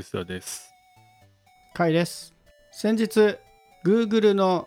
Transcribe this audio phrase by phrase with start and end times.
[0.00, 0.72] 薄田です。
[1.76, 2.34] 甲斐です
[2.72, 3.36] 先日
[3.84, 4.66] Google の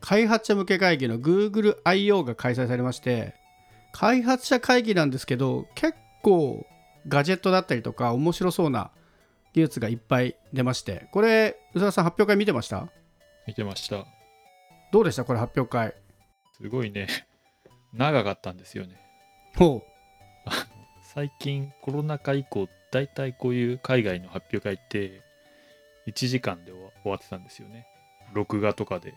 [0.00, 3.36] 開発者向け会議の GoogleIO が開催されまして
[3.92, 6.66] 開発者会議なんですけど結構
[7.06, 8.90] ガジェットだったりとか面白そうな
[9.52, 12.88] 技術がいっぱい出ましてこれ宇佐田さん発表会見てました？
[13.46, 14.04] 見てました。
[14.92, 15.24] どうでした？
[15.24, 15.94] これ発表会
[16.60, 17.06] すごいね、
[17.92, 18.96] 長かったんですよね。
[19.56, 19.84] ほ
[21.14, 25.22] 最近コロナ禍以降、だいたいこういう海外の発表会って
[26.08, 27.86] 1時間で終わ終わってたんですよね。
[28.32, 29.14] 録画とかで。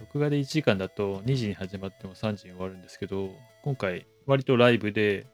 [0.00, 3.30] 録画で1時間だと2時に始まっても3時に終わるんですけど、
[3.62, 5.26] 今回割とライブで、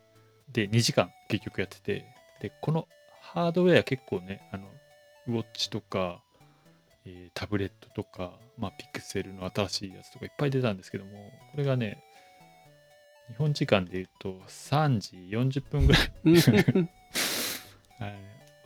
[0.52, 2.04] で2時間結局やってて、
[2.42, 2.86] で、この
[3.22, 4.68] ハードウェア結構ね、あの、
[5.28, 6.20] ウォッチとか、
[7.06, 12.04] えータブレットとか、まあ、ピクセルの新しいやつとかいっぱい出たんですけども、これがね、
[13.28, 15.98] 日本時間で言うと3時40分ぐら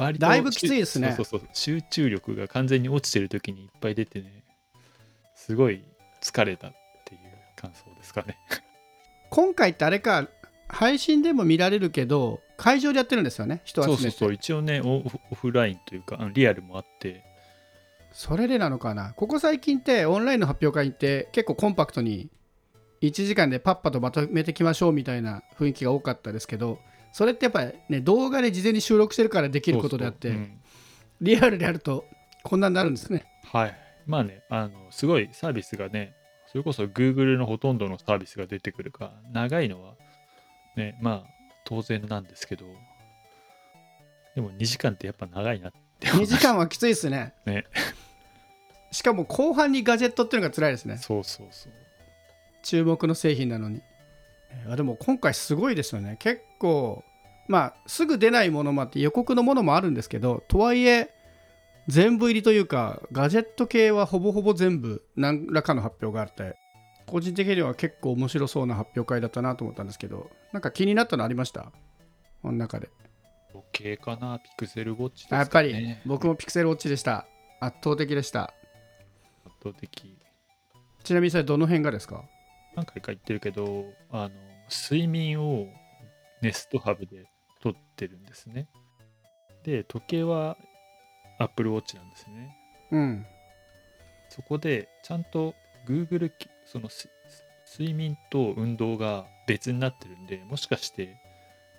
[0.09, 0.19] い。
[0.19, 4.45] だいぶきついですねそうそうそう集中力が完全に落ちてる時にいっぱい出てね、
[5.35, 5.83] すごい
[6.23, 6.73] 疲れたっ
[7.05, 7.21] ていう
[7.57, 8.39] 感想ですかね。
[9.31, 10.29] 今回ってあれか
[10.69, 13.25] 配信でも見られるけど会場でやってるん。
[13.25, 17.25] ですよね人集めてそうそうそう、一応ねオフ、オフラインというか、リアルもあって、
[18.13, 22.29] それでなのかなここ最近ってオンラインの発表会って結構コンパクトに
[23.01, 26.79] 1時間でパッパとまとめてきましょうみたいな雰囲気が多かったですけど
[27.13, 30.35] それってやっぱりね動画で事前に収録してるからできることであって
[31.21, 32.05] リアルでやると
[32.43, 33.25] こんなになるんですね。
[33.53, 33.79] はい。
[34.07, 36.15] まあね、あの、すごいサービスがね、
[36.47, 39.95] それこそ Google のほとんどのサービスが出てくるから、長いのは、
[40.77, 41.31] ね、まあ、
[41.65, 42.65] 当然なんですけど、
[44.35, 47.35] でも2時間ってやっぱ長いなって思い2ま時間はきついですね。
[47.45, 47.65] ね。
[48.91, 50.97] しかも後半にガジェットっていうのが辛いですね。
[50.97, 51.73] そうそうそう。
[52.69, 53.83] 注目の製品なのに。
[54.71, 56.17] あでも今回すごいですよね。
[56.19, 57.03] 結構
[57.49, 61.11] まあすぐ出ないものもあって予告のものもあるんですけどとはいえ
[61.87, 66.57] 全部入りというかガジェット系はほぼほぼ全部何らかの発表があって
[67.07, 71.73] 個人的には結構面白そうな発表会だったなと思ったんですけどなんか気になったのありました？
[72.43, 72.91] この中で。
[73.51, 75.39] 時計かな、ピクセルウォッチですか、ね。
[75.39, 77.27] あやっぱり僕もピクセルウォッチでした。
[77.61, 78.53] 圧倒的でした。
[79.47, 80.19] 圧倒的。
[81.03, 82.25] ちなみにそれどの辺がですか？
[82.79, 84.31] 何回か言ってるけど、あの、
[84.71, 85.67] 睡眠を
[86.43, 87.27] ネストハブで
[87.61, 88.69] 撮ってるんですね。
[89.65, 90.57] で、時計は
[91.39, 92.57] Apple Watch なんですね。
[92.91, 93.27] うん
[94.29, 95.55] そこでちゃんと
[95.87, 97.09] Google きそのす
[97.79, 101.17] 睡眠と運動が別になってるんでもしかして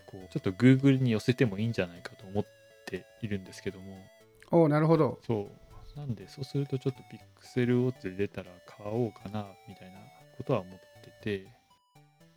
[0.08, 2.46] こうちょっと Google に寄せてもいいんじゃないかと思っ
[2.86, 4.04] ているんですけども
[4.52, 5.48] おおなるほどそ
[5.96, 7.02] うなんでそうするとちょっと
[7.44, 10.00] Pixel Watch で出たら買おうかなみたいな
[10.38, 10.80] ことは思って
[11.22, 11.48] て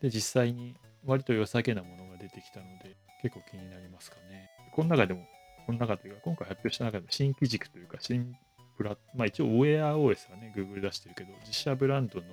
[0.01, 4.51] で実際に割と良さげなものが出てきたので結構気になりますかね。
[4.73, 5.27] この中でも
[5.67, 8.35] この中というか今回発表した中でも新機軸というか新
[8.77, 12.25] プラまあ一応 Wear OS はね Google 出してるけど自社ブランドの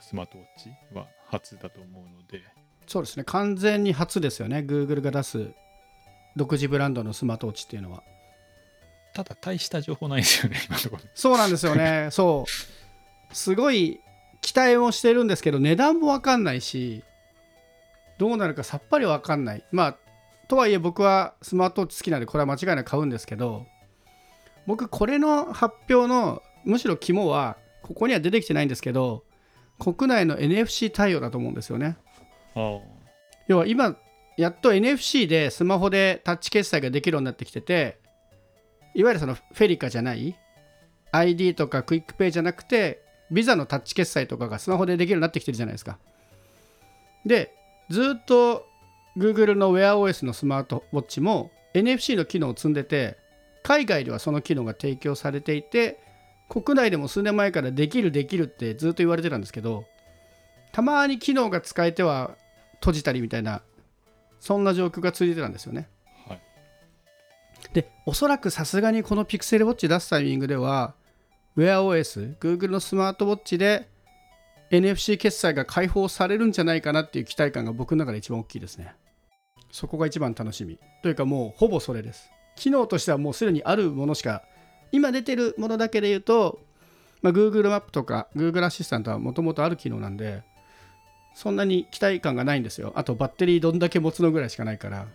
[0.00, 2.42] スマートウォッチは初だと思うので。
[2.86, 3.24] そうですね。
[3.24, 4.58] 完全に初ですよね。
[4.66, 5.50] Google が出す
[6.36, 8.02] 独自ブランドのスマートウォッチっていうのは。
[9.12, 11.02] ただ大した情報ないですよね今のところ。
[11.14, 12.08] そうなんですよね。
[12.10, 13.34] そう。
[13.34, 14.00] すごい
[14.40, 17.04] 期待もしてるんですけど値段も分かんないし
[18.18, 19.64] どうなるかさっぱり分かんない。
[19.72, 19.96] まあ
[20.48, 23.66] とはいえ僕はスマートウォッチ好きなんでこれは間違いなく買うんですけど
[24.66, 29.24] 僕これの発表のむしろ肝はここには出てきてないんですけど
[29.78, 31.96] 国内の NFC 対応だと思うんですよね。
[32.54, 32.78] あ
[33.46, 33.96] 要は今
[34.36, 37.98] やっと NFC でスマホでタッチ決済ができるようになってきてて
[38.94, 40.36] いわゆるその FeliCa じゃない
[41.12, 45.98] ID とかクイックペイじゃなくてビザのタッチ決済とかがスマホでできるようになってきてるじゃないですか。
[47.24, 47.54] で
[47.90, 48.66] ずっと
[49.16, 53.16] Google の WearOS のスマートウォッチも NFC の機能を積んでて
[53.62, 56.00] 海外ではその機能が提供されていて
[56.48, 59.84] 国内でも数年前からできるできるってずっと言われてたんですけど
[60.72, 62.36] たまに機能が使えては
[62.74, 63.62] 閉じたりみたいな
[64.40, 65.88] そんな状況が続いてたんですよね。
[66.26, 66.40] あはい。
[67.74, 70.94] でおそらくさすがにこの Pixel Watch 出すタイミングでは
[71.56, 73.88] WearOS、Google のスマートウォッチで
[74.70, 78.94] NFC 決済が開放されるんじゃないかなっていう期待感が僕の中で一番大きいですね。
[79.72, 80.78] そこが一番楽しみ。
[81.02, 82.30] というかもうほぼそれです。
[82.56, 84.42] 機能としてはもうすでにあるものしか
[84.92, 86.60] 今出てるものだけで言うと、
[87.22, 90.42] まあ、Google マップとか Google アシスタントはもともとある機能なんで
[91.34, 92.92] そんなに期待感がないんですよ。
[92.96, 95.06] あとバッテリーどんだけ持つのぐらいしかないから。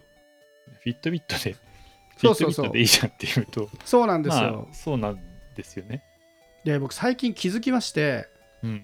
[0.84, 1.56] フィットビットで。
[2.18, 3.70] フィットビットでいいじゃんっていうと。
[3.86, 5.20] そうなんですよ、まあそうなん
[5.56, 6.04] ですよね
[6.66, 8.28] で僕最近気づきまして
[8.64, 8.84] うん。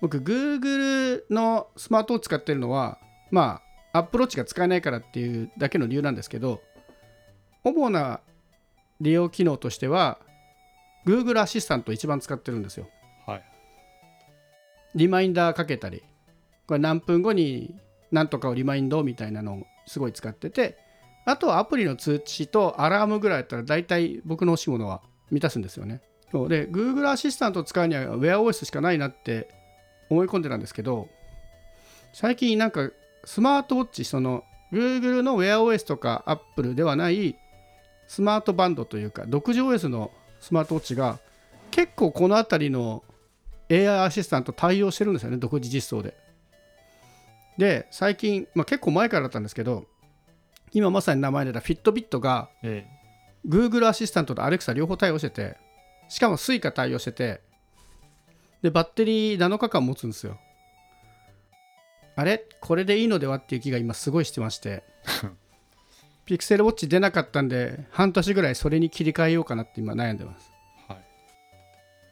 [0.00, 2.98] 僕 Google のスマートウォッチ使ってるのは
[3.30, 3.60] ま
[3.92, 6.60] あ Apple Watch が使えないからっていうだけの理由なんですけど
[7.64, 8.20] 主な
[9.00, 10.18] 利用機能としては
[11.06, 12.88] Google アシスタント一番使ってるんですよ。
[13.26, 13.44] はい。
[14.94, 16.02] リマインダーかけたり
[16.66, 17.74] これ何分後に
[18.12, 20.78] 何とかをリマインドみたいなのをすごい使ってて
[21.24, 26.00] あとはアプリの通知とアラームぐらいだったら大体僕の欲しいものは満たすんですよね
[26.30, 29.48] そうで Google アシスタントを使うには WearOS しかないなって
[30.10, 31.08] 思い込んでたんですけど
[32.12, 32.90] 最近なんか
[33.24, 37.36] スマートウォッチその Google の WearOS とか Apple ではない
[38.06, 41.18] スマートバンドというか独自 OS のスマートウォッチが
[41.70, 43.02] 結構この辺りの
[43.70, 46.14] AI アシスタント対応してるんですよね独自実装で。
[47.58, 49.86] で最近、まあ、結構前からだったんですけど
[50.72, 52.86] 今まさに名前出た Fitbit がえ
[53.48, 55.56] Google アシスタントと Alexa 両方対応してて
[56.08, 57.40] しかも Suica 対応してて
[58.62, 60.38] でバッテリー7日間持つんですよ。
[62.16, 62.44] あれ？
[62.60, 64.82] これでいいのではっていう気が今すごいしてまして。
[66.24, 70.50] ピクセルウォッチ出なかったんで半年ぐらいそれに切り替えようかなって今悩んでます。
[70.88, 71.04] えはい。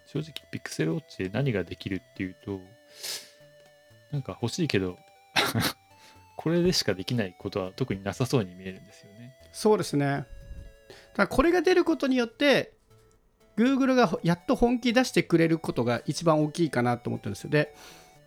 [0.07, 2.61] 正直ピクセルウォッチで何ができるっていうと
[4.13, 4.97] なんか欲しいけど
[6.37, 9.35] これでしかできないことは特になさそうに見えるんですよね。
[9.53, 10.27] そうですね。
[11.15, 12.73] ただこれが出ることによって
[13.57, 17.51] Google がやっと本気出してくれることが一番大きいかなと思ってるんですよ。
[17.51, 17.75] で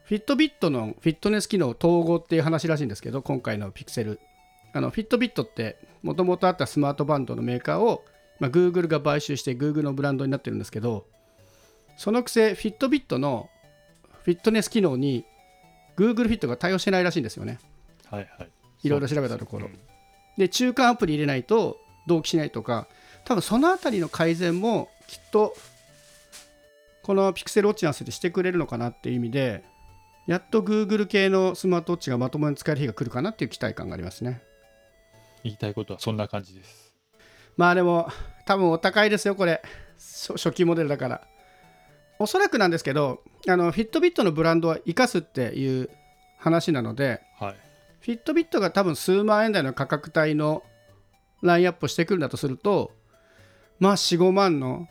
[0.04, 4.20] フィットビットのフィットネス機能統合っていう話らしいんですけど今回のピクセル。
[4.74, 8.04] あのフィットビットってもともとあったスマートバンドのメーカーを、
[8.40, 11.06] まあ、Google が買収して Google のブランドになってるんですけど
[11.98, 13.50] そのくせフィットビットの
[14.24, 15.26] フィットネス機能に
[15.96, 17.60] Google フィットが対応してないらしいんですよね。
[18.12, 18.50] はいはい。
[18.84, 19.70] いろいろ調べたところ。
[20.38, 22.88] で中間アプリ入れないと同期しないとか
[23.26, 25.56] 多分そのあたりの改善もきっと
[27.04, 29.64] このピクセルウォッチに合わせてしてくれるのかなっていう意味で
[30.28, 34.42] やっと Google 系のスマートウォッチがまともに使える日が来るかなっていう期待感がありますね。
[35.44, 36.94] 言いたいことはそんな感じです。
[37.56, 38.10] まあでも
[38.46, 39.62] 多分お高いですよこれ。
[39.98, 41.28] 初初期モデルだから。
[42.20, 45.90] おそらくなんですけどあのフィットビットのブランドは生かすっていう
[46.38, 47.56] 話なのではい。
[48.02, 50.64] フィットビットが多分数万円台の価格帯の
[51.42, 52.92] ラインアップをしてくるんだとすると
[53.80, 54.88] まあ45万の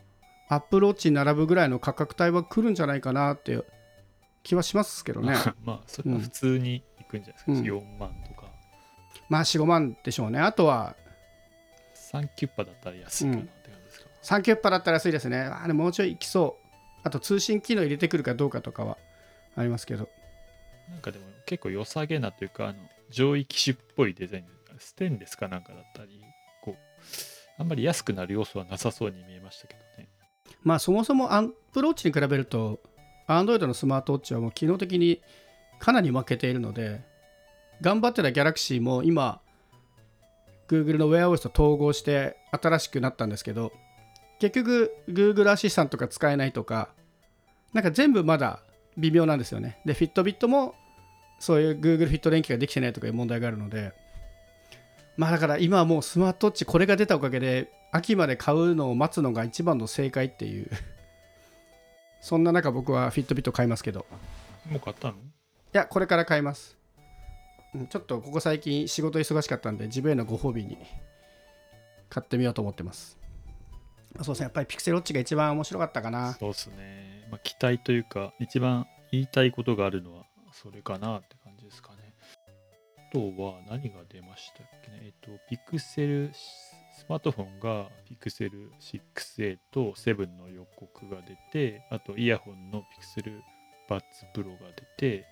[0.48, 3.64] アップローチに並ぶぐらいの価格帯は来るんじゃないかなっていう
[4.42, 5.34] 気はしますけどね。
[5.64, 7.60] まあそれは普通にいくんじゃないですか、うん。
[7.62, 8.48] 4万とか。
[9.28, 10.38] まあ45万でしょうね。
[10.38, 10.96] あとは
[11.94, 15.38] 3キュッパだったら安いかなって感じですか、サンキュッパだったら安いですね。
[15.38, 16.66] あれもうちょいいきそう。
[17.02, 18.98] あと通信機能入れてくるかどうかとかは
[19.56, 20.08] ありますけど。
[20.88, 22.78] なんかでも結構良さげなというかあの
[23.10, 24.44] 上位機種っぽいデザイン
[24.78, 26.22] ステンレスかなんかだったり
[26.62, 29.80] こうあんまり安くなる要素はなさそうに見えましたけど。
[29.80, 29.85] ね
[30.66, 32.80] まあそもそもアンプローチに比べると
[33.28, 35.22] Android のスマートウォッチはもう機能的に
[35.78, 37.02] かなり負けているので
[37.80, 39.40] 頑張ってた Galaxy も今
[40.66, 43.70] Google の WearOS と統合して新しくなったんですけど
[44.40, 46.88] 結局 Google アシスタントが使えないとか
[47.72, 48.58] なんか全部まだ
[48.98, 49.78] 微妙なんですよね。
[49.86, 50.74] で Fitbit も
[51.38, 53.92] そういう Google フィット連携ができてないとかいう問題があるので
[55.16, 60.70] まあだから今はもうスマートウォッチこれが出たおかげで秋まで買うのを待つのが一番の正解っていう。
[62.20, 64.04] そんな中僕はフィットビット買いますけど。
[64.68, 65.14] もう買ったの？
[65.14, 65.16] い
[65.72, 66.76] やこれから買います。
[67.74, 70.78] うんちょっとここ最近仕事忙しかったんで自分へのご褒美に
[72.08, 73.18] 買ってみようと思ってます。
[74.22, 76.34] そうですねやっぱりピクセルウォッチが一番面白かったかな。
[76.34, 81.35] そうですね、まあ、期待というか一番言いたいことがあるのはそれかなって
[83.12, 85.00] とは何が出ましたっけね？
[85.02, 93.42] えっとピクセルスマートフォンがピクセル 6A と7の予告が出てあとイヤホンのピクセル
[93.88, 95.26] バッツプロが出て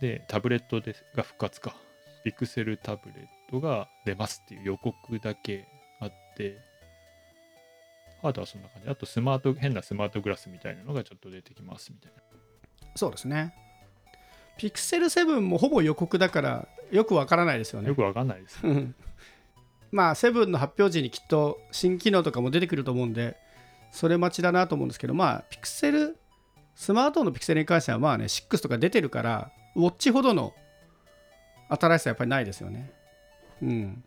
[0.00, 1.74] でタブレットでが復活か。
[2.22, 5.66] ピクセルタブレットが出ますっていう予告だけ
[6.00, 6.58] あって
[8.20, 8.90] ハードはそんな感じ。
[8.90, 12.20] あとスマート変なスマートグラスみたいなのがちょっと出てきますみたいな。
[12.94, 13.54] そうですね。
[14.60, 17.88] ピクセル7もほぼ予告だからよくわからないですよね。
[17.88, 18.60] よくわかんないです。
[18.62, 18.94] う ん
[19.90, 23.38] まあ7の発表時にきっと新機能とかも出てくると思うんで
[23.90, 26.18] それ待ちだなと思うんですけどまあピクセル
[26.74, 30.52] スマートフォンのピクセルに関してはまあね6とか出てるからウォッチほどの
[31.70, 32.92] 新しさはやっぱりないですよね。
[33.62, 34.04] うん。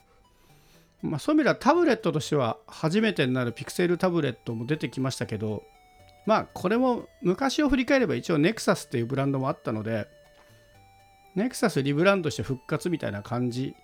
[1.01, 5.63] まあそういう意味ではタブレットとしては初めてになるピクセルタブレットも出てきましたけど
[6.27, 10.07] まあこれも昔を振り返れば一応ネクサスっていうブランドもあったので
[11.36, 13.75] ネクサスリブランドして復活みたいな感じ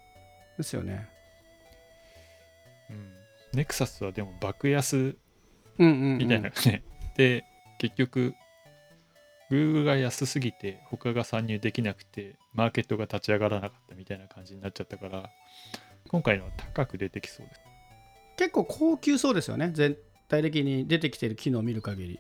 [0.58, 1.10] ですよね。
[2.90, 3.12] うん。
[3.54, 5.16] ネクサスはでも爆安
[5.78, 6.84] うんうん、うん、みたいなね、
[7.16, 7.46] で
[7.80, 8.34] 結局
[9.50, 15.30] Google が安すぎて他が参入できなくてマーケットが立ち上がらなかったみたいな感じになっちゃったから
[16.10, 17.62] 今回のは高く出てきそうです。
[18.38, 19.72] 結構高級そうですよね。
[19.74, 22.20] 全体的に出てきてる機能を見る限り。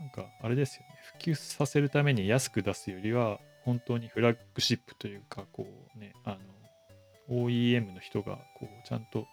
[0.00, 0.88] なんかあれですよね。
[1.18, 6.38] 普及させるために安く出すよりは本当にフラッグシップというかこうねあ
[7.28, 9.26] の OEM の人がこうちゃんと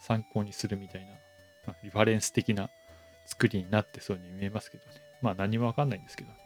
[0.00, 1.08] 参考にするみたいな、
[1.66, 2.70] まあリファレンス的な
[3.26, 4.92] 作りになってそうに見えますけどね。
[5.20, 6.30] まあ何もわかんないんですけど。
[6.30, 6.36] ね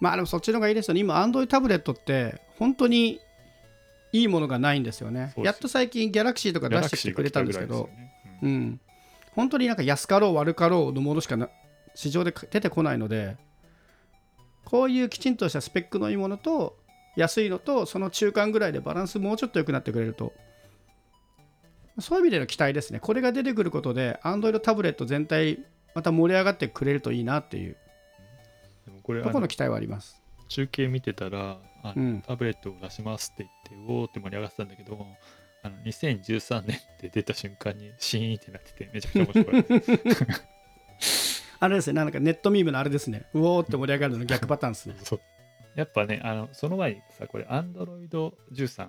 [0.00, 1.00] まあでもそっちの方がいいですよね。
[1.00, 3.20] 今 Android タブレットって本当に
[4.12, 5.32] いいものがないんですよね。
[5.34, 5.52] そうです。
[5.52, 7.90] やっと最近 Galaxy とか出してきてくれたんですけど。
[7.94, 8.14] ね。
[8.42, 8.52] ううん。
[8.52, 8.80] ん
[9.34, 11.50] 本当になんか安かろう悪かろうのものしかな
[11.94, 13.36] 市場で出てこないので
[14.64, 16.76] こういうきちんとしたスペックのいいものと
[17.16, 20.32] 安いのとその中間ぐらいでバランスもうちょっと良くなってくれると。
[21.98, 23.00] そういう意味での期待ですね。
[23.00, 25.58] これが出てくることで Android タブレット全体
[25.94, 27.76] また盛り上がってくれるといいなっていう。
[29.02, 30.22] これころの期待はあります。
[30.48, 32.22] 中継見てたらあの、うん。
[32.22, 35.06] タブレットを出しますって言っておーって盛り上がってたんだけど
[35.62, 39.62] あの2013年って出た瞬間にシーンってなっててめちゃくちゃ面白かっ
[40.36, 40.52] た
[41.62, 43.24] あれですねなんかネットミームのあれですね。
[43.34, 44.96] うおーって盛り上がるの逆パターンですね。
[45.04, 45.20] そう。
[45.76, 48.88] やっぱねあのその前にさこれ Android13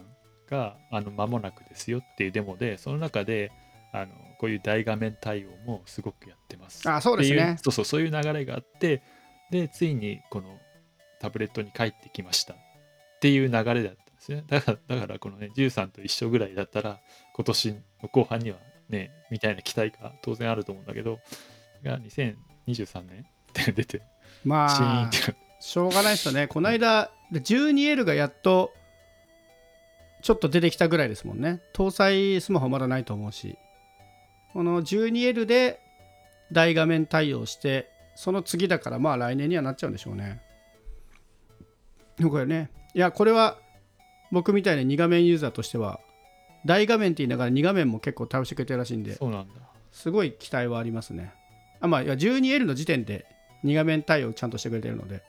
[0.50, 3.52] があの間もなくですよっていうデモでその中で
[3.94, 6.90] あのこういう大画面対応もすごくやってます。
[6.90, 7.58] あそうですね。
[7.62, 9.04] そうそうそういう流れがあって
[9.52, 10.60] でついにこの
[11.20, 12.58] タブレットに帰ってきましたっ
[13.22, 14.44] ていう流れだったんですね。
[14.48, 17.00] だからだからこのね13と一緒ぐらいだったら
[17.36, 18.58] 今年の後半には
[18.90, 21.20] ねみたいな期待が当然あると思うんだけど
[21.84, 22.00] が
[22.68, 23.22] 2023年？
[23.22, 24.02] って出て
[24.44, 25.12] まあ
[25.60, 26.48] しょうがないですよね。
[26.48, 28.74] この間で 12L がやっと
[30.22, 31.62] ちょっと出てきたぐらいですもんね。
[31.74, 33.58] 搭載スマホまだないと思うし。
[34.54, 35.80] この 12L で
[36.52, 40.42] 大画面対応してその次だからまあ来年にはなっちゃうんでしょうね。
[42.22, 43.58] これねいやこれは
[44.32, 46.00] 僕みたいな2画面ユーザーとしては
[46.66, 49.54] 大画面って言いながら2画面も結構対応してくれてるらしいんでそうなんだ。
[49.92, 51.34] すごい期待はありますね。
[51.84, 53.26] あまあ、いや 12L の時点で
[53.66, 55.22] 2画面対応ちゃんとしてくれてるので、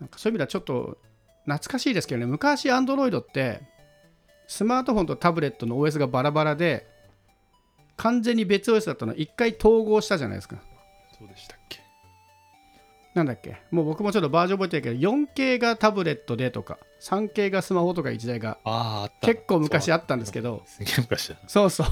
[0.00, 0.98] なんかそういう意味ではちょっと
[1.44, 3.60] 懐かしいですけどね、昔 Android って
[4.46, 6.86] スマートフォンとタブレットの OS がバラバラで、
[7.96, 9.12] 完全に別 OS だったの。
[9.12, 10.56] を1回統合したじゃないですか。
[11.18, 11.80] そうでしたっけ。
[13.14, 13.60] なんだっけ。
[13.70, 18.58] もう僕もちょっとバージョン覚えてるけど、4K がタブレットでとか、3K がスマホとかいう時代が
[19.20, 21.40] 結構昔あったんですけど、すげえ昔だな。
[21.48, 21.86] そうそう。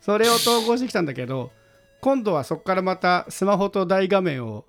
[0.00, 1.52] それを統合してきたんだけど、
[2.00, 4.64] 今度はそこからまたスマホと大画面を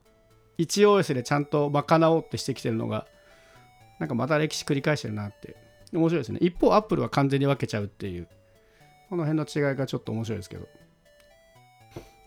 [0.58, 3.06] 1OS でちゃんと賄おうってしてきてるのが、
[4.00, 5.56] なんかまた歴史繰り返してるなって。
[5.94, 6.40] 面白いですね。
[6.42, 8.28] 一方、Apple は完全に分けちゃうっていう、
[9.10, 10.68] この辺の違いがちょっと面白いですけど。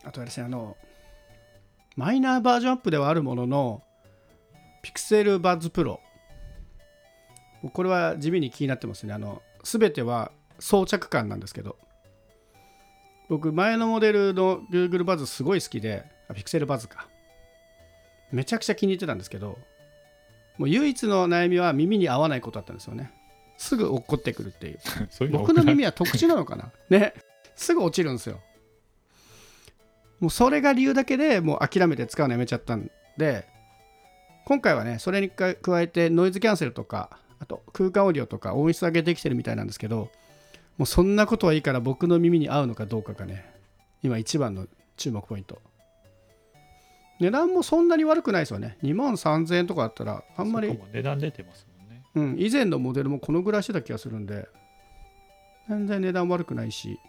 [0.03, 0.75] あとはですね、あの、
[1.95, 3.83] マイナーバージョンアップではあるものの、
[4.83, 5.99] Pixel Buds Pro。
[7.71, 9.13] これは地味に気になってますね。
[9.13, 11.77] あの、すべては装着感なんですけど、
[13.33, 17.07] 僕前のモデルの Google バズすごい好きであ Pixel バズか。
[18.31, 19.57] めちゃくちゃ気に入ってたんですけど
[20.57, 23.11] もう唯一の悩みは耳に合わないことだったんですよね。
[23.57, 24.79] すぐ落っこってくるっていう。
[25.33, 26.71] 僕の耳は特殊なのかな？
[26.91, 27.15] ね。
[27.55, 28.39] すぐ落ちるんですよ。
[30.19, 33.47] もうそれが理由だけでもう諦めて使うのやめちゃったんで
[34.45, 37.09] 今回はねそれに加えてノイズキャンセルとか
[37.39, 40.11] あと空間オーディオとか音質上げできてるみたいなんですけど
[40.77, 43.45] もうそんなことはいいから僕の耳に合うのかどうかがね
[44.01, 45.61] 今一番の注目ポイント。
[47.19, 48.77] 値段もそんなに悪くないですよね。
[48.83, 52.03] 2万3000円とかだったらあんまり値段出てますもんね。
[52.15, 54.47] うん、以前のモデルもこのぐらいしてた気がするんで
[55.69, 56.99] 全然値段悪くないし。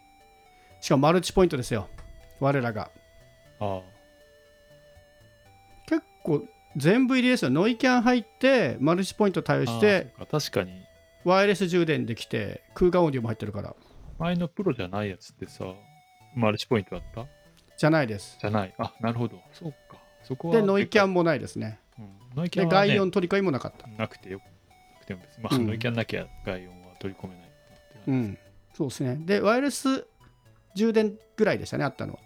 [0.80, 1.88] しかもマルチポイントですよ。
[2.40, 2.90] 我らが。
[3.60, 3.80] あ
[5.86, 6.44] 結構
[6.76, 7.50] 全部入りですよ。
[7.50, 10.72] ノイキャン入ってマルチポイント対応あして確かに
[11.24, 13.74] ワイヤレス充電できて空間オーディオも入ってるから。
[14.18, 15.64] 前のプロじゃないやつってさ
[16.36, 17.26] マルチポイントだった？
[17.76, 18.38] じゃないです。
[18.40, 18.74] じゃない。
[18.78, 19.40] あなるほど。
[19.52, 19.98] そうか。
[20.22, 21.78] そこはでノイキャン、ンもないですね。
[21.98, 23.86] うん、ノイキャでンは、ね、外音取り替えもなかった。
[23.86, 24.40] なくてよ。
[25.00, 25.66] くても別に、まあうん。
[25.66, 27.54] ノイキャンなきゃ外音は取り込めないって
[28.06, 28.38] う感じん。
[28.74, 29.16] そうですね。
[29.24, 30.06] でワイヤレス
[30.74, 32.18] 充電ぐらいでしたねあったのは。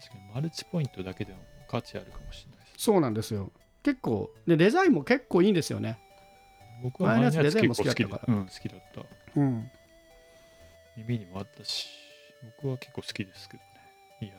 [0.00, 3.52] 確かにマルチポイントだけでも価値あるかもしれないですそうなんですよ。
[3.82, 5.98] 結構でデザインも結構いいんですよね
[6.84, 8.34] 僕は前のやつデザインも結構好きだったから。
[8.34, 9.40] だうん好きだった。
[9.40, 9.70] うん。
[10.96, 11.88] 耳にもあったし
[12.60, 13.68] 僕は結構好きですけどね。
[14.20, 14.34] いいや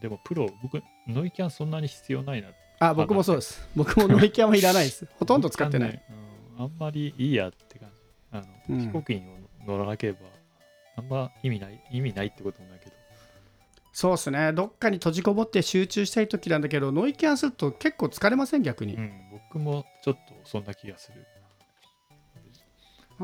[0.00, 2.48] でもプロ僕ノイキャンそんなに必要ないな。
[2.80, 3.68] あ僕もそうです。
[3.76, 5.06] 僕もノイキャンはいらないです。
[5.20, 6.02] ほとんど使ってない、ね
[6.58, 7.94] うん、あんまりいいやって感じ。
[8.32, 8.80] あの、うん。
[8.80, 9.22] 飛行機に
[9.66, 10.20] 乗らなければ
[10.96, 12.92] あんま意味ない意味ないってこともないけど。
[13.92, 14.52] そうですね。
[14.52, 18.62] どっかに閉じこもって集中したい時なんだけどノイキャンすると結構疲れません？
[18.62, 21.24] 逆に、うん僕もちょっとそんな気がする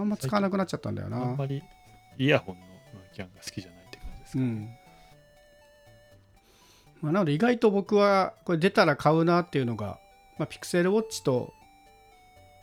[0.00, 1.62] あんま使わなくなっちゃったんだよあなんまり
[2.18, 2.62] イヤホンの
[3.14, 4.44] キャンが好きじゃないって感じですか、ね。
[4.44, 4.68] うん。
[7.00, 9.98] まあ、なので意外と僕はこれ出たら買うなっていうのが、
[10.38, 11.52] まあ、ピクセルウォッチと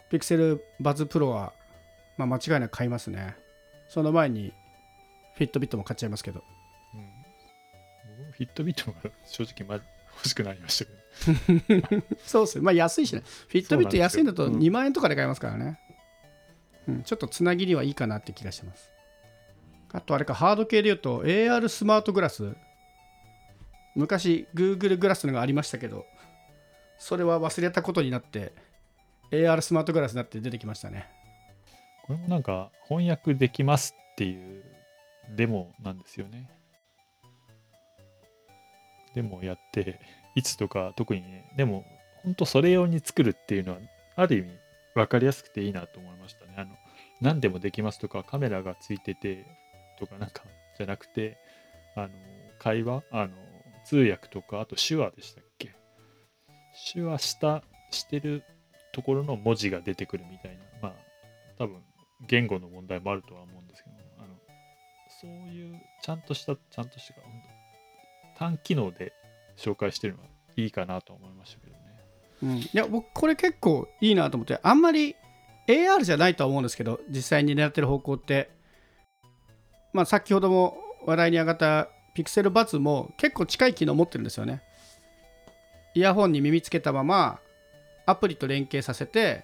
[0.10, 1.54] ピクセルバズプロは、
[2.18, 3.36] まあ、間違いなく買いますね。
[3.90, 4.54] その前に
[5.36, 6.44] フィットビットも買っちゃいますけど。
[6.94, 8.32] うん。
[8.32, 9.84] フィットビットが正直ま
[10.18, 12.04] 欲しくなりましたけど。
[12.26, 12.64] そうですね。
[12.64, 13.24] まあ安いしね。
[13.48, 14.60] フィットビット安いんだとそうなん。
[14.60, 15.80] です2万円とかで買えますからね、
[16.88, 18.92] うん、ちょっとつなぎにはいいかなって気がします
[19.92, 22.56] あとあれかハード系で言うと AR スマートグラス
[23.96, 26.06] 昔 Google グラスのがありましたけど
[26.98, 28.54] それは忘れたことになって
[29.32, 31.08] AR スマートグラスになって出てきましたね
[32.08, 34.64] これもなんか翻訳できますっていう
[35.36, 36.50] デモなんですよね。
[39.14, 40.00] デモをやって、
[40.36, 41.84] いつとか特にね、でも
[42.24, 43.80] 本当それ用に作るっていうのは
[44.16, 44.52] ある意味
[44.96, 46.47] 分かりやすくていいなと思いましたね。
[46.58, 46.76] あの
[47.22, 49.46] 何でもできますとかカメラがついてて
[49.98, 50.44] とかなんか
[50.78, 51.38] じゃなくて、
[51.96, 52.10] あの
[52.60, 53.34] 会話、あの
[53.86, 55.74] 通訳とかあと手話でしたっけ？
[56.94, 58.44] 手話したしてる
[58.92, 60.94] ところの文字が出てくるみたいな、まあ
[61.58, 61.78] 多分
[62.28, 64.28] 言語の問題もあるとは思うんですけどあの
[65.22, 67.14] そういうちゃんとしたちゃんとした
[68.38, 69.14] 単機能で
[69.56, 71.80] 紹介してるのはいいかなと思いましたけどね。
[72.44, 75.16] うん、いや僕これ結構いいなと思ってあんまり
[75.68, 78.50] AR じゃないとは思うんですけど実際に狙ってる方向って。
[79.94, 84.62] まあ先ほども話題に上がったピクセルバツも結構近い機能持ってるんですよね。
[85.96, 87.40] イヤホンに耳つけたまま
[88.06, 89.44] アプリと連携させて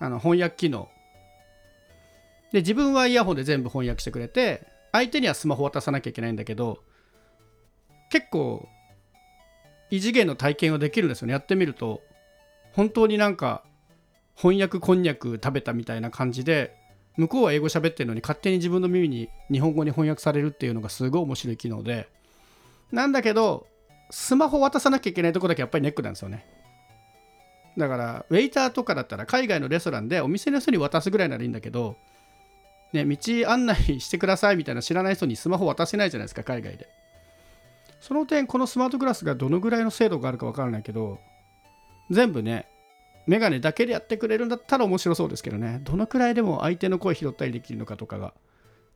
[0.00, 0.88] あの翻訳機能。
[2.52, 6.78] で自分はイヤホンで全部翻訳してくれて相手にはスマホ渡さなきゃいけないんだけど
[8.10, 8.66] 結構
[9.90, 11.32] 異次元の体験ができるんですよね。
[11.32, 12.02] やってみると
[12.72, 13.62] 本当になんか
[14.40, 16.76] 翻訳こんにゃく食べたみたいな感じで
[17.16, 22.08] 向こうは英語喋ってるのに勝手に自分の耳に日本語に翻訳されるっていうのがすごい面白い機能で
[22.92, 23.66] なんだけど
[24.10, 26.46] スマホ渡さなきゃいけないとこだけやっぱりネックなんですよね。
[27.76, 31.96] だからウェイターとかだったら海外のレストランでお店の人に渡すぐらいならいいんだけど
[32.92, 33.18] ね、道
[33.50, 36.88] 案内してくださいみたいな知らない人にスマホ渡せないじゃないですか海外で。
[38.00, 41.18] その点このスマートグラスがどのぐらいの精度があるかわからないけど
[42.10, 42.68] 全部ね
[43.28, 45.82] メガネだけでやってくれるんだったら面白そうですけどね。
[45.84, 48.32] どのくらいでも相手の声拾ったりできるのかとかが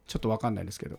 [0.06, 0.98] ちょっとわかんないですけど。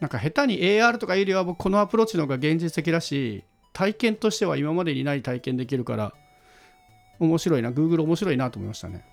[0.00, 6.14] なんか下手に AR とかよりは僕このアプローチの方が現実的だし体験としては今までにない体験できるから
[7.18, 7.70] 面白いな。
[7.70, 9.04] Google 面白いなと思いましたね。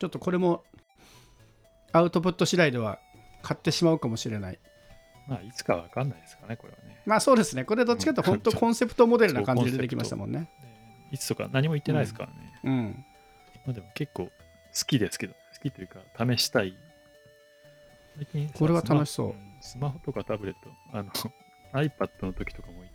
[0.00, 0.64] ちょっとこれも
[1.92, 2.98] アウトプット次第では
[3.42, 4.58] 買ってしまうかもしれない。
[5.28, 6.87] まあいつかわかんないですかねこれはね。
[7.08, 7.64] まあそうですね。
[7.64, 10.50] これどっちかというと本当コンセプトモデルな感じで出てきましたもんね。
[11.10, 13.04] でいつとか何も言ってないですからね、うん。
[13.64, 14.30] まあ、でも結構好
[14.86, 16.76] きですけど好きというか試したい。
[18.16, 19.34] 最近さこれは楽しそう。
[19.60, 21.10] スマホとかタブレットあの
[21.72, 22.90] iPad の時とかも言っ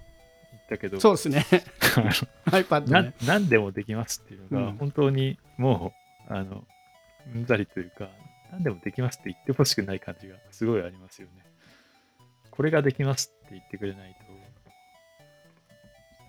[0.70, 1.00] たけど。
[1.00, 1.46] そうですね。
[2.46, 4.78] iPad なね何でもできますっていうのが、うん。
[4.78, 5.92] 本当にも
[6.30, 6.64] う、あの、
[7.34, 8.10] うんざりというか、
[8.52, 11.44] 何でもできますって言ってほしくない感じがすごいありますよね。
[12.56, 14.26] これができますって言ってくれないと、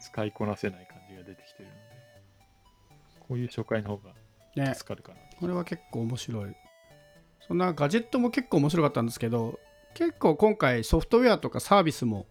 [0.01, 1.79] 使いこなせない感じが出てきてるので、
[3.21, 4.09] こういう紹介の方
[4.57, 4.65] ね。
[4.67, 5.19] が助かるかな。
[5.31, 5.37] と。
[5.39, 6.55] これは結構面白い。
[7.47, 9.61] そんなガジェットも結構面白かったんですけど
[9.93, 12.25] 結構今回ソフトウェアとかサービスも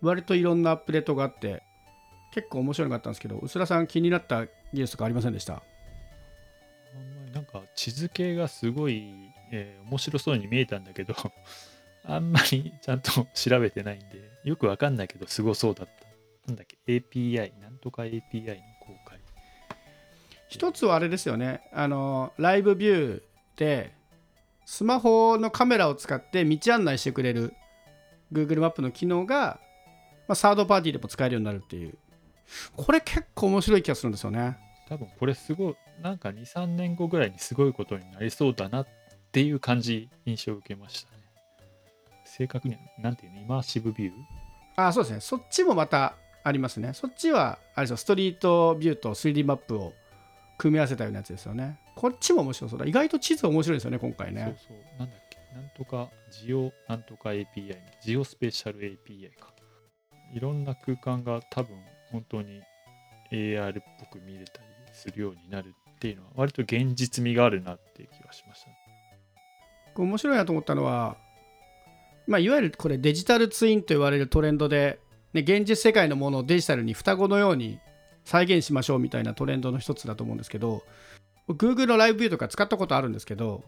[0.00, 1.62] 割といろんなアップデートがあって
[2.32, 5.54] 結構面白かったんですけど薄田さん気になった技術とかありませんでした？
[5.54, 9.12] あんまりなんか地図系がすごい、
[9.52, 11.14] えー面白そうに見えたんだけど、
[12.14, 14.06] あんまりちゃんと調べてないんで、
[14.44, 15.92] よくわかんないけどすごそうだった。
[16.48, 19.20] なんだっけ ?API、なんとか API の公開。
[20.50, 23.22] 一つはあれですよねあのライブビュー
[23.56, 23.94] で
[24.66, 27.54] スマホのカメラを使って道案内してくれる
[28.32, 29.60] Google マップの機能が、
[30.26, 31.96] まあ、サードパーティーでも使えるようになるっていう
[32.76, 38.88] これ結構面白い気がするんですよね多分これすごい、なんか2、3年後ぐらいにすごいことになりそうだなっ
[39.30, 41.19] ていう感じ、印象を受けましたね。
[42.36, 44.14] 正確には、なんていうの、イマーシブビュー？
[44.76, 45.20] あそうですね。
[45.20, 46.94] そっちもまたありますね。
[46.94, 47.96] そっちはあれですよ。
[47.96, 49.92] ストリートビューと 3D マップを
[50.56, 51.78] 組み合わせたようなやつですよね。
[51.96, 52.86] こっちも面白そうだ。
[52.86, 54.44] 意外と地図面白いですよね今回ね。
[54.44, 59.52] そうそう、なんだっけ、なんとか、ジオなんとか API、ジオスペシャル API か。
[60.32, 61.76] いろんな空間が多分
[62.12, 62.62] 本当に
[63.32, 68.76] AR っぽく見れたりするようになるっていうのは、割と現実味があるなっていう気がしましたね。
[69.96, 71.16] 面白いなと思ったのは、
[72.26, 75.00] まあ、いわゆるこれデジタルツインと言われるトレンドで、
[75.32, 77.78] ね、現実世界のものをデジタルに双子のように
[78.24, 80.82] 再現しましょうみたいなトレンドの一つだと思うんですけど
[81.48, 83.64] Google のライブビューとか使ったことあるんですけど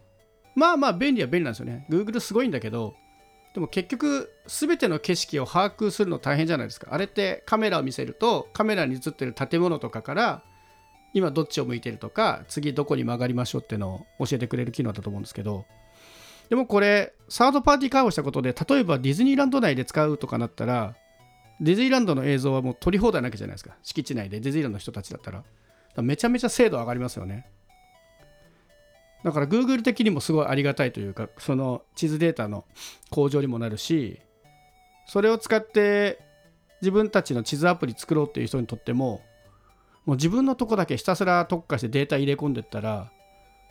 [0.55, 1.85] まあまあ便利は便利なんですよね。
[1.89, 2.93] Google すごいんだけど
[3.53, 6.87] でも結局全ての景色を把握するの大変じゃないですか。
[6.91, 10.43] あれってカメラを見せるとカメラに映ってる建物とかから
[11.13, 15.65] 今どっちを向いてるとか次どこに曲がりましょうっていうのを教えてくれる機能だと思うんですけど
[16.49, 20.95] でもこれサードパーティー開放したことで例えばディズニーランド内で使うとかなったら
[21.59, 23.75] ディズニーランドの映像はもう撮り放題なわけじゃないですか。
[23.83, 25.43] 敷地内でディズニーランドの人たちだったら。
[25.95, 27.45] らめちゃめちゃ精度上がりますよね。
[29.23, 32.65] だから Google 的にもすごいありがたいというかその地図データの
[33.09, 34.19] 向上にもなるし
[35.05, 36.19] それを使って
[36.81, 39.21] 自分たちの地図アプリ作ろうっていう人にとっても
[40.05, 43.11] もう自分のとこだけひたすら特化してデータ入れ込んでったら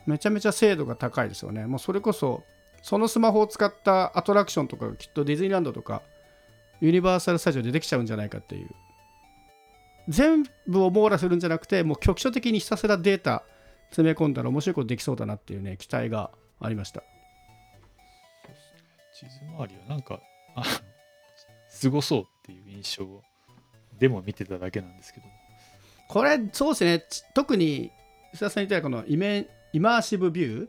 [0.06, 1.66] めちゃめちゃ精度が高いですよね。
[1.66, 2.42] もうそれこそ
[2.82, 6.02] そのスマホを使ったアトラクションとかがきっとディズニーランドとか
[6.80, 8.70] ユニバーサル・スタジオでできちゃうんじゃないかっていう。
[10.08, 13.44] 全部を網羅するんじゃなくてもう局所的にひたすらデータ
[13.90, 17.04] 詰め込んだら面白いことできそうだなっていうね期待がありました。
[19.14, 20.20] 地図周りはなんか
[20.56, 20.64] あの
[21.68, 23.06] すごそうっていう印象
[23.98, 25.26] でも見てただけなんですけど。
[26.08, 27.06] これそうですね。
[27.08, 27.92] ち特に
[28.34, 30.68] 須田さん言ったようにこのイメイマーシブビュ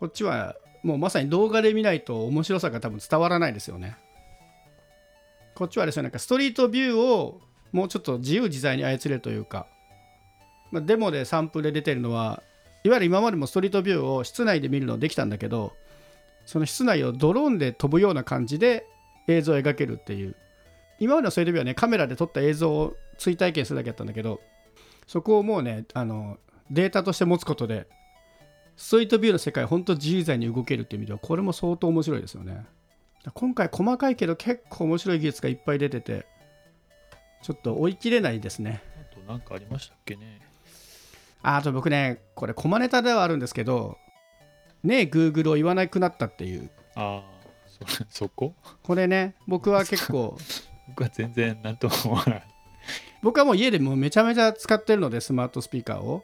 [0.00, 3.96] こっちはもうまさに動画で見ないと面白さが多分伝わらないですよね。
[5.54, 6.02] こっちはですね。
[6.02, 7.40] なんかストリートビューを
[7.72, 9.66] もうちょっと自由自在に操れるというか、
[10.70, 12.42] まあ、デモでサンプルで出てるのは
[12.84, 15.72] いわゆる今までもストリートビューを室内で見るのできたんだけど
[16.44, 18.86] その室内をドローンで飛ぶような感じで
[19.26, 20.36] 映像を描けるっていう。
[21.00, 24.40] 今までのストリートビューはねカメラで撮った映像を追体験するだけだったんだけど
[25.06, 26.38] そこをもうねあの
[26.70, 27.86] データとして持つことで
[28.76, 32.64] ストリートビューの世界本当自由自在に動けるっていう意味ではこれも相当面白いですよね。
[33.34, 36.26] 今回細かいけど結構面白い技術がいっぱい出てて
[37.42, 38.82] ちょっと追い切れないですね。
[39.00, 40.40] あと何かありましたっけね。
[41.42, 43.96] ああと僕ねこれコマネタではあるんですけど
[44.82, 46.70] ねえ Google を言わなくなったっていう。
[46.96, 47.34] ああ
[47.88, 48.54] そそこ？
[48.82, 50.36] これね僕は結構
[50.88, 52.42] 僕は全然何とも思わない。
[53.22, 56.22] 僕はもう家でもうめちゃめちゃ使ってるのでスマートスピーカーを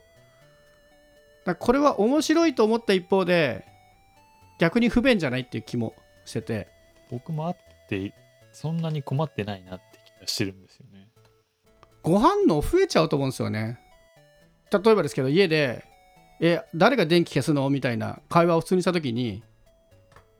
[1.44, 3.66] だこれは面白いと思った一方で
[4.58, 6.80] 逆に不便じゃないっていう気もしてて。
[7.10, 7.56] 僕もあっ
[7.88, 8.14] て
[8.52, 11.08] そんなに困ってないなって気がしてるんですよね。
[12.02, 13.78] ご飯の増えちゃうと思うんですよね。
[14.72, 15.84] 例えばですけど家で
[16.40, 19.42] 「え誰が電気消すの?」みたいな会話を普通にした時に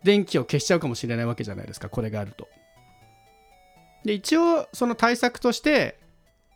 [0.05, 2.49] 電気を消しちゃうかもしれないわけじゃないですかこれがあると。
[4.05, 5.99] で一応その対策として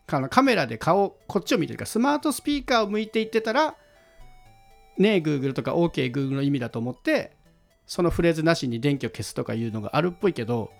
[0.06, 3.74] カメラで顔こっちを見てるからスマートスピーカーを向いていってたら
[4.98, 7.32] ねえ Google とか OKGoogle、の意味だと思って
[7.86, 10.70] そのフレーズなしに電気を消すとかいうのがあるっぽいけど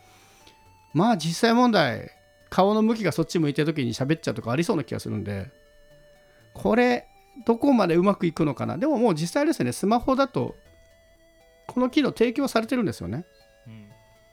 [0.92, 2.10] まあ実際問題
[2.50, 5.50] 顔の向きがそっち向いてる時に喋っちゃうとかありそうな気がするんで
[6.54, 7.06] これ
[7.46, 8.78] どこまでうまくいくのかな。
[8.78, 10.54] でももう実際ですねスマホだと
[11.66, 13.24] この機能提供されてるんですよね。
[13.66, 13.86] うん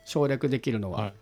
[0.04, 1.14] 省略できるのは、はい。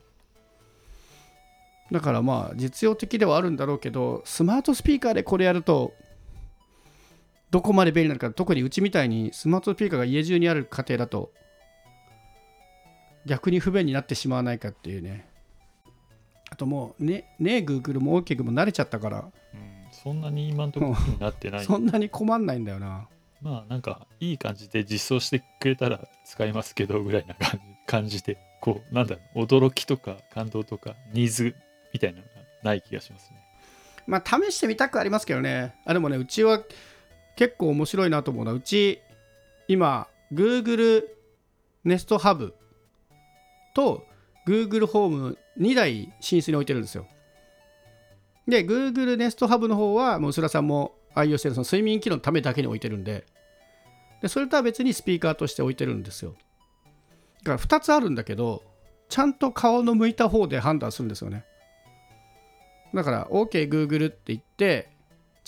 [1.91, 5.93] だからまあ実用的ではあるんだろうけどスマートスピーカーでこれやると
[7.52, 11.32] どこまで便利なのか特にうちみたいにスマートスピーカーが家中にある家庭だと
[13.26, 15.28] 逆に不便になってしまわないかっていうね。
[16.52, 19.20] あともうねねえ Google も OK も慣れちゃったから。
[19.20, 21.64] うん、そんなに今のところ気になってない。
[21.66, 23.08] そんなに困んないんだよな。
[23.42, 31.56] まあなんかいい感じで実装してくれたら使いますけどぐらいな感じ 感じでこうなんだろう驚きとか感動とかニーズ
[31.94, 32.30] みたいなのが
[32.64, 33.38] ない気がしますね。
[34.08, 35.76] まあ試してみたくありますけどね。
[35.86, 36.64] あでもねうちは
[37.39, 38.99] 結構面白いなと思うのはうち
[39.69, 41.06] 今 Google
[41.86, 42.52] Nest Hub
[43.73, 44.04] と
[44.45, 47.08] Google ホーム2台寝室に置いてるんですよ。
[48.45, 53.25] で Google Nest Hub の方はもう浦さんも愛用してるその睡眠機能のためだけに置いてるんで。
[54.21, 56.36] でそれとは別にスピーカーとして置いてるんですよ。
[57.45, 58.63] だから2つあるんだけど
[59.08, 61.45] ちゃんと顔の向いた方で判断するんですよね。
[62.93, 64.99] だから OKGoogle、って言って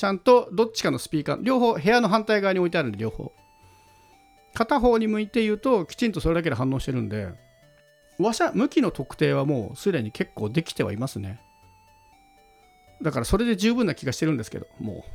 [0.01, 3.31] ちゃんとどっちかのスピーカー両方部屋の反対側に置いてあるんで両方。
[4.55, 7.29] 片方に向いて言うときちんとそれだけで反応してるんで
[8.17, 11.39] 話者向きの特定はもうすでに結構できてはいますね。
[13.03, 15.05] だからそれで十分な気がしてるんですけども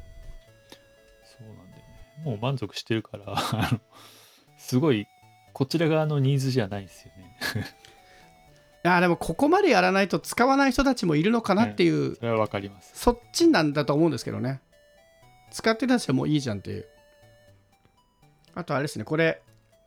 [1.37, 2.25] そうなんだよね。
[2.25, 3.81] もう満足してるから
[4.57, 5.09] すごい
[5.53, 7.37] こちら側のニーズじゃないんですよね。
[7.57, 7.63] うい
[8.89, 12.93] やでもここまでやらないと使わない人たちもいるのかなっていう、それはわかります。
[12.95, 14.61] そっちなんだと思うんですけどね
[15.51, 16.87] 使ってる人たちはもういいじゃんっていう
[18.55, 19.43] あとあれですねこれ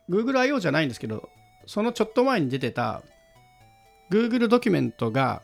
[0.10, 1.30] GoogleIO じゃないんですけど
[1.66, 3.04] そのちょっと前に出てた
[4.12, 5.42] Google ドキュメントが、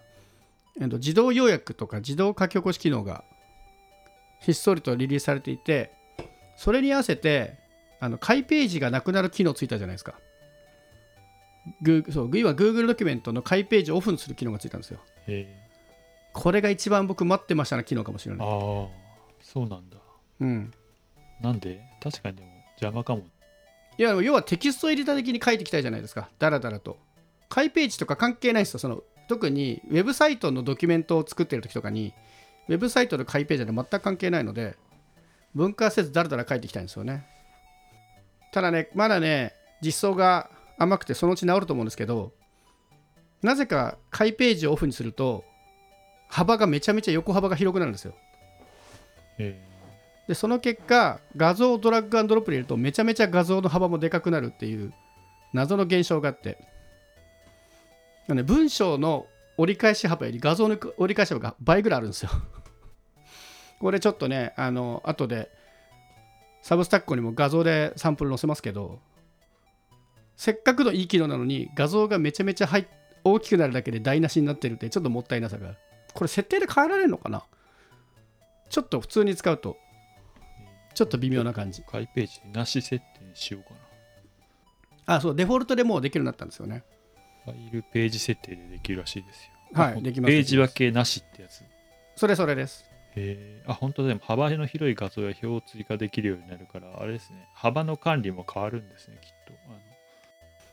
[0.80, 3.24] えっと、自動要約とか自動書き起こし機能が
[4.42, 5.92] ひっそりとリリースされていて
[6.56, 7.58] それに合わせて
[8.00, 10.16] あの開ページがなくなる機能ついたじゃないですか。
[11.82, 15.00] グーそう今 Google ドキュメントの開ページをオフにする機能がついたんですよ。
[15.28, 15.48] へ
[16.34, 18.48] これが一番僕待ってましたな機能かもしれない。
[18.48, 18.90] あ、そ
[19.56, 19.98] うなんだ。
[20.40, 20.74] うん、
[21.42, 21.82] なんで？
[22.02, 22.50] 確かにでも
[22.82, 23.24] 邪魔かも。
[23.98, 26.30] いや要はテキストエディター的に書いていきたいじゃないですか。
[26.40, 26.98] だらだらと。
[27.48, 32.14] 開ページとか関係ないですよその特にウェブサイトのドキュメントを作ってる時とかに
[32.68, 34.76] ウェブサイトの開ページは全く関係ないので
[35.54, 37.26] 分割せずだらだら書いていきたいんですよね。
[38.52, 42.34] ただねまだね実装が甘くてそのうち治ると思うんですけど
[43.42, 45.46] なぜか開ページをオフにすると
[46.28, 48.16] 幅がめちゃめちゃ横幅が広くなるんですよ。
[49.38, 49.62] へ
[50.28, 54.94] でその結果画像をドラッグアンドロップに入れるとめちゃめちゃ画像の幅もでかくなるっていう
[55.54, 56.58] 謎の現象があって。
[58.34, 62.32] ね文章の折り返し幅より画像の折り返し幅が倍ぐらいあるんですよ。
[63.80, 65.52] これちょっとねあの後で
[66.64, 69.00] サブスタックにも画像でサンプル載せますけど
[70.36, 72.88] せっかくのいい機能なのに画像がめちゃめちゃ入
[73.24, 75.76] 大きくなるだけで台無しになってるってちょっともったいなさが
[76.14, 77.44] これ設定で変えられるのかな？
[78.70, 79.78] ちょっと普通に使うと
[80.96, 81.84] ちょっと微妙な感じ。
[81.88, 81.92] え。
[81.92, 83.72] 開ページなし設定にしようか
[85.06, 85.16] な。
[85.18, 86.84] あ、そう、デフォルトでもうできるようになったんですよね。
[87.44, 89.52] ファイルページ設定でできるらしいですよ。
[89.74, 91.62] はいあできますページ分けなしってやつ。
[91.62, 91.66] へ
[92.16, 92.90] それそれです。
[93.16, 93.62] え。
[93.68, 97.48] あ、本当だでも幅の広い画像や表を追加できるようになるから、あれですね。
[97.54, 99.54] 幅の管理も変わるんですね、きっと。
[99.68, 99.80] あの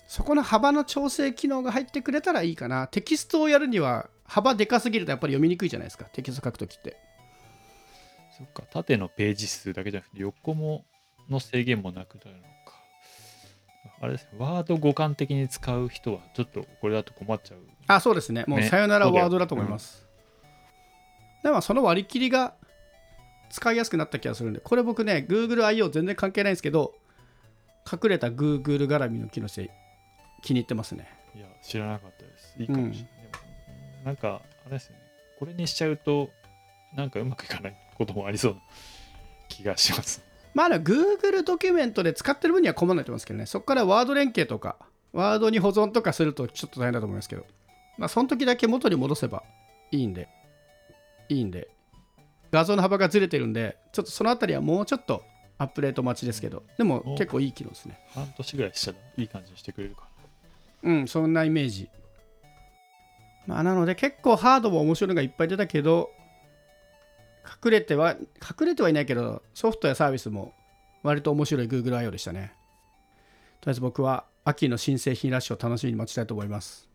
[0.06, 2.86] そこの幅の調整機能が入ってくれたらいいかな。
[2.86, 6.04] テキストをやるには幅でかすぎるとやっぱり読みにくいじゃないですか。
[6.12, 6.96] テキスト書くときって。
[8.42, 10.84] そっか、縦のページ数だけじゃなくて、横も
[11.28, 12.48] の制限もなくなるのか。
[14.00, 17.60] あれですね、ワード互換的に使う人は、ちょっとこれだと困っちゃう。
[17.86, 18.44] あ、そうですね。
[18.48, 20.06] もうねさよならワードだと思います。
[21.44, 22.54] でもその割り切りが
[23.50, 25.88] 使いやすくなった気がするんで、これ僕ね、Google I.O.
[25.88, 26.94] 全然関係ないんですけど、
[27.90, 29.70] 隠れた Google 絡みの機能して
[30.42, 31.08] 気に入ってますね。
[31.34, 32.56] いや、知らなかったです。
[32.58, 32.96] いいかもしれない。
[32.96, 33.04] で
[34.02, 34.96] もなんか、あれですね、
[35.38, 36.30] これにしちゃうと、
[36.94, 38.60] なんかうまくいかないこともありそうな
[39.48, 40.22] 気がします。
[40.54, 44.76] まあ、ね、Google ドキュメントで使ってる分には困らないと思いますけどね、そこからワード連携とか、
[45.12, 47.46] ワードに保存とかするとちょっと大変だと思いますけど、
[47.98, 49.42] まあ、その時だけ元に戻せば
[49.90, 50.28] いいんで、
[51.28, 51.68] いいんで、
[52.50, 55.22] 画像の幅がずれてるんで、ちょっとそのあたりはもうちょっと
[55.58, 57.98] アップデート待ちですけど、でも結構いい機能ですね。
[58.14, 60.08] 半年ぐらいしたらいい感じにしてくれるか
[60.82, 61.88] うん、そんなイメージ。
[63.46, 66.10] まあ、なので結構ハードも面白いのがいっぱい出たけど、
[67.64, 70.54] 隠れては、隠れてはいないけど、ソフトやサービスも
[71.02, 72.10] 割と面白い Google I.O.
[72.10, 72.54] でしたね。
[73.60, 76.91] とりあえず僕は秋の新製品ラッシュを楽しみに待ちたいと思います。